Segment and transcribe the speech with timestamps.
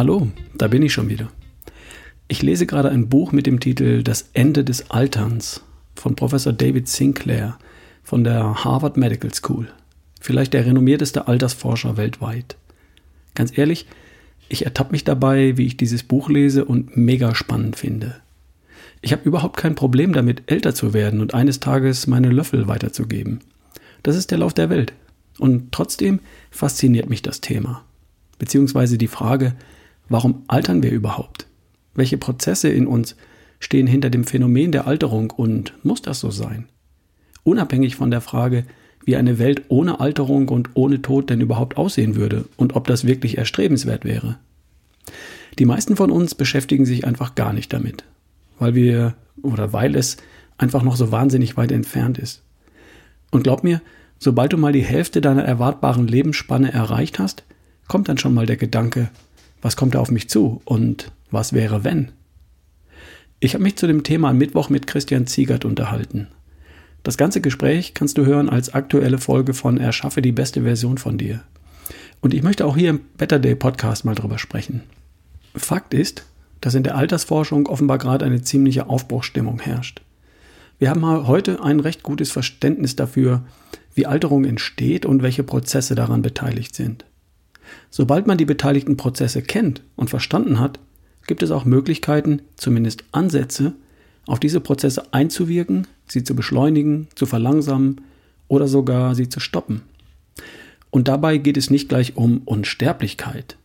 [0.00, 1.30] Hallo, da bin ich schon wieder.
[2.26, 5.62] Ich lese gerade ein Buch mit dem Titel Das Ende des Alterns
[5.94, 7.58] von Professor David Sinclair
[8.02, 9.68] von der Harvard Medical School,
[10.18, 12.56] vielleicht der renommierteste Altersforscher weltweit.
[13.34, 13.88] Ganz ehrlich,
[14.48, 18.16] ich ertappe mich dabei, wie ich dieses Buch lese und mega spannend finde.
[19.02, 23.40] Ich habe überhaupt kein Problem damit, älter zu werden und eines Tages meine Löffel weiterzugeben.
[24.02, 24.94] Das ist der Lauf der Welt.
[25.38, 26.20] Und trotzdem
[26.50, 27.84] fasziniert mich das Thema.
[28.38, 29.54] Beziehungsweise die Frage,
[30.10, 31.46] warum altern wir überhaupt?
[31.94, 33.16] Welche Prozesse in uns
[33.58, 36.66] stehen hinter dem Phänomen der Alterung und muss das so sein?
[37.42, 38.64] Unabhängig von der Frage,
[39.04, 43.06] wie eine Welt ohne Alterung und ohne Tod denn überhaupt aussehen würde und ob das
[43.06, 44.36] wirklich erstrebenswert wäre.
[45.58, 48.04] Die meisten von uns beschäftigen sich einfach gar nicht damit,
[48.58, 50.18] weil wir oder weil es
[50.58, 52.42] einfach noch so wahnsinnig weit entfernt ist.
[53.30, 53.80] Und glaub mir,
[54.18, 57.44] sobald du mal die Hälfte deiner erwartbaren Lebensspanne erreicht hast,
[57.88, 59.10] kommt dann schon mal der Gedanke,
[59.62, 62.12] was kommt da auf mich zu und was wäre wenn?
[63.40, 66.28] Ich habe mich zu dem Thema am Mittwoch mit Christian Ziegert unterhalten.
[67.02, 71.16] Das ganze Gespräch kannst du hören als aktuelle Folge von Erschaffe die beste Version von
[71.16, 71.42] dir.
[72.20, 74.82] Und ich möchte auch hier im Better Day Podcast mal drüber sprechen.
[75.54, 76.26] Fakt ist,
[76.60, 80.02] dass in der Altersforschung offenbar gerade eine ziemliche Aufbruchsstimmung herrscht.
[80.78, 83.42] Wir haben heute ein recht gutes Verständnis dafür,
[83.94, 87.04] wie Alterung entsteht und welche Prozesse daran beteiligt sind.
[87.90, 90.78] Sobald man die beteiligten Prozesse kennt und verstanden hat,
[91.26, 93.74] gibt es auch Möglichkeiten, zumindest Ansätze,
[94.26, 98.00] auf diese Prozesse einzuwirken, sie zu beschleunigen, zu verlangsamen
[98.48, 99.82] oder sogar sie zu stoppen.
[100.90, 103.56] Und dabei geht es nicht gleich um Unsterblichkeit.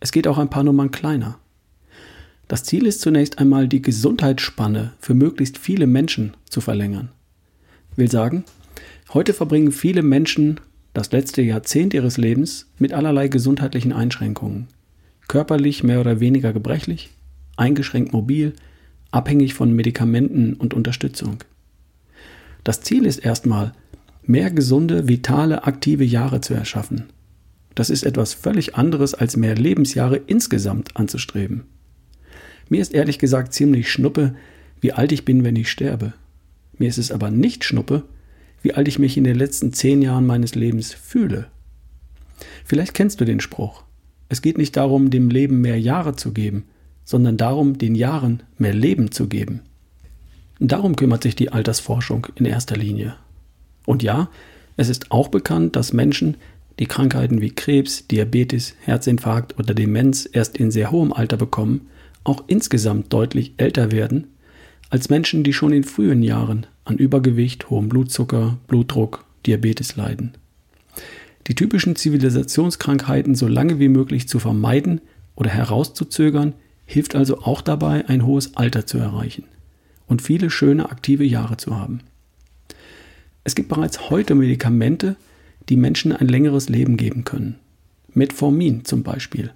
[0.00, 1.38] Es geht auch ein paar Nummern kleiner.
[2.46, 7.10] Das Ziel ist zunächst einmal, die Gesundheitsspanne für möglichst viele Menschen zu verlängern.
[7.96, 8.44] Will sagen,
[9.12, 10.60] heute verbringen viele Menschen
[10.98, 14.66] das letzte Jahrzehnt ihres Lebens mit allerlei gesundheitlichen Einschränkungen
[15.28, 17.10] körperlich mehr oder weniger gebrechlich,
[17.56, 18.54] eingeschränkt mobil,
[19.12, 21.44] abhängig von Medikamenten und Unterstützung.
[22.64, 23.74] Das Ziel ist erstmal,
[24.24, 27.04] mehr gesunde, vitale, aktive Jahre zu erschaffen.
[27.74, 31.64] Das ist etwas völlig anderes als mehr Lebensjahre insgesamt anzustreben.
[32.68, 34.34] Mir ist ehrlich gesagt ziemlich schnuppe,
[34.80, 36.14] wie alt ich bin, wenn ich sterbe.
[36.76, 38.02] Mir ist es aber nicht schnuppe,
[38.62, 41.46] wie alt ich mich in den letzten zehn Jahren meines Lebens fühle.
[42.64, 43.84] Vielleicht kennst du den Spruch.
[44.28, 46.64] Es geht nicht darum, dem Leben mehr Jahre zu geben,
[47.04, 49.60] sondern darum, den Jahren mehr Leben zu geben.
[50.60, 53.16] Darum kümmert sich die Altersforschung in erster Linie.
[53.86, 54.28] Und ja,
[54.76, 56.36] es ist auch bekannt, dass Menschen,
[56.78, 61.88] die Krankheiten wie Krebs, Diabetes, Herzinfarkt oder Demenz erst in sehr hohem Alter bekommen,
[62.24, 64.26] auch insgesamt deutlich älter werden
[64.90, 70.32] als Menschen, die schon in frühen Jahren an Übergewicht, hohem Blutzucker, Blutdruck, Diabetes leiden
[71.48, 75.00] die typischen Zivilisationskrankheiten so lange wie möglich zu vermeiden
[75.34, 76.52] oder herauszuzögern,
[76.84, 79.44] hilft also auch dabei, ein hohes Alter zu erreichen
[80.06, 82.00] und viele schöne aktive Jahre zu haben.
[83.44, 85.16] Es gibt bereits heute Medikamente,
[85.70, 87.56] die Menschen ein längeres Leben geben können.
[88.12, 89.52] Metformin zum Beispiel.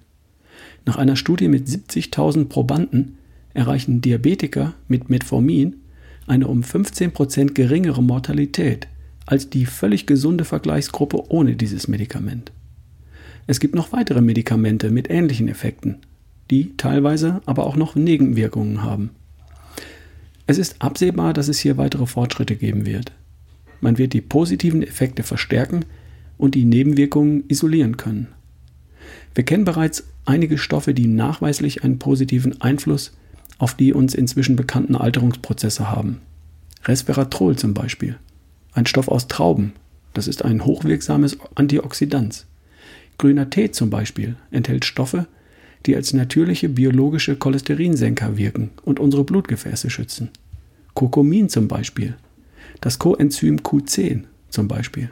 [0.85, 3.17] Nach einer Studie mit 70.000 Probanden
[3.53, 5.75] erreichen Diabetiker mit Metformin
[6.27, 8.87] eine um 15% geringere Mortalität
[9.25, 12.51] als die völlig gesunde Vergleichsgruppe ohne dieses Medikament.
[13.47, 15.97] Es gibt noch weitere Medikamente mit ähnlichen Effekten,
[16.49, 19.11] die teilweise aber auch noch Nebenwirkungen haben.
[20.45, 23.11] Es ist absehbar, dass es hier weitere Fortschritte geben wird.
[23.81, 25.85] Man wird die positiven Effekte verstärken
[26.37, 28.27] und die Nebenwirkungen isolieren können.
[29.35, 33.13] Wir kennen bereits einige Stoffe, die nachweislich einen positiven Einfluss
[33.63, 36.19] auf die uns inzwischen bekannten Alterungsprozesse haben.
[36.83, 38.17] Resveratrol zum Beispiel.
[38.73, 39.71] Ein Stoff aus Trauben,
[40.13, 42.45] das ist ein hochwirksames Antioxidant.
[43.17, 45.27] Grüner Tee zum Beispiel enthält Stoffe,
[45.85, 50.29] die als natürliche biologische Cholesterinsenker wirken und unsere Blutgefäße schützen.
[50.93, 52.17] Kurkumin zum Beispiel,
[52.81, 55.09] das Coenzym Q10 zum Beispiel.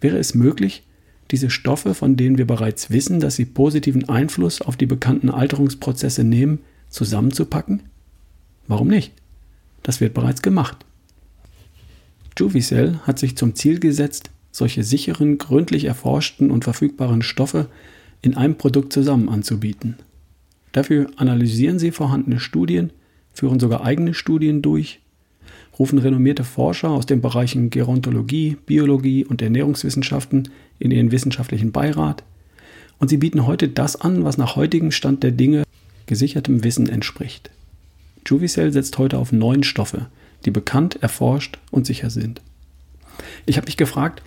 [0.00, 0.82] Wäre es möglich,
[1.30, 6.24] diese Stoffe, von denen wir bereits wissen, dass sie positiven Einfluss auf die bekannten Alterungsprozesse
[6.24, 6.58] nehmen,
[6.92, 7.82] zusammenzupacken?
[8.68, 9.12] Warum nicht?
[9.82, 10.84] Das wird bereits gemacht.
[12.38, 17.68] Juvicell hat sich zum Ziel gesetzt, solche sicheren, gründlich erforschten und verfügbaren Stoffe
[18.22, 19.96] in einem Produkt zusammen anzubieten.
[20.72, 22.90] Dafür analysieren sie vorhandene Studien,
[23.32, 25.00] führen sogar eigene Studien durch,
[25.78, 30.48] rufen renommierte Forscher aus den Bereichen Gerontologie, Biologie und Ernährungswissenschaften
[30.78, 32.22] in ihren wissenschaftlichen Beirat
[33.02, 35.64] und sie bieten heute das an, was nach heutigem Stand der Dinge
[36.06, 37.50] gesichertem Wissen entspricht.
[38.26, 40.06] Juvicell setzt heute auf neun Stoffe,
[40.44, 42.40] die bekannt, erforscht und sicher sind.
[43.46, 44.22] Ich habe mich gefragt,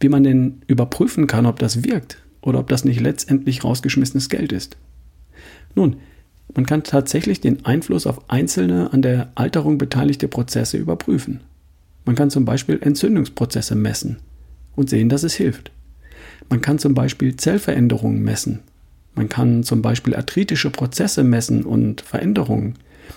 [0.00, 4.52] wie man denn überprüfen kann, ob das wirkt oder ob das nicht letztendlich rausgeschmissenes Geld
[4.52, 4.76] ist.
[5.74, 5.96] Nun,
[6.54, 11.40] man kann tatsächlich den Einfluss auf einzelne an der Alterung beteiligte Prozesse überprüfen.
[12.04, 14.18] Man kann zum Beispiel Entzündungsprozesse messen
[14.74, 15.72] und sehen, dass es hilft.
[16.48, 18.60] Man kann zum Beispiel Zellveränderungen messen.
[19.16, 22.74] Man kann zum Beispiel arthritische Prozesse messen und Veränderungen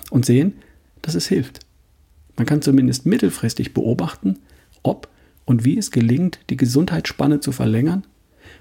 [0.09, 0.53] und sehen,
[1.01, 1.59] dass es hilft.
[2.37, 4.39] Man kann zumindest mittelfristig beobachten,
[4.81, 5.09] ob
[5.45, 8.05] und wie es gelingt, die Gesundheitsspanne zu verlängern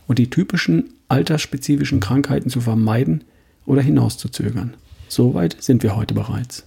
[0.09, 3.25] und die typischen altersspezifischen Krankheiten zu vermeiden
[3.67, 4.75] oder hinauszuzögern.
[5.09, 6.67] Soweit sind wir heute bereits.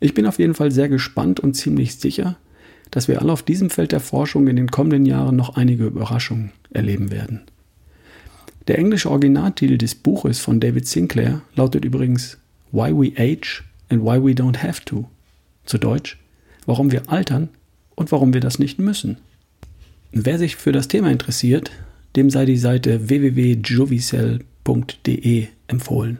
[0.00, 2.36] Ich bin auf jeden Fall sehr gespannt und ziemlich sicher,
[2.90, 6.52] dass wir alle auf diesem Feld der Forschung in den kommenden Jahren noch einige Überraschungen
[6.70, 7.40] erleben werden.
[8.68, 12.38] Der englische Originaltitel des Buches von David Sinclair lautet übrigens
[12.70, 15.08] Why We Age and Why We Don't Have to.
[15.64, 16.18] Zu Deutsch,
[16.66, 17.48] warum wir altern
[17.94, 19.18] und warum wir das nicht müssen.
[20.12, 21.70] Wer sich für das Thema interessiert,
[22.16, 26.18] dem sei die Seite www.juvicell.de empfohlen.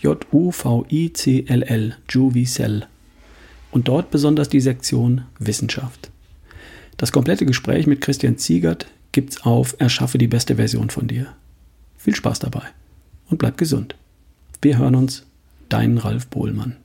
[0.00, 2.86] J-U-V-I-C-L-L, Juvicell.
[3.70, 6.10] Und dort besonders die Sektion Wissenschaft.
[6.96, 11.32] Das komplette Gespräch mit Christian Ziegert gibt's auf Erschaffe die beste Version von dir.
[12.02, 12.64] Viel Spaß dabei
[13.30, 13.94] und bleib gesund.
[14.60, 15.24] Wir hören uns,
[15.68, 16.78] dein Ralf Bohlmann.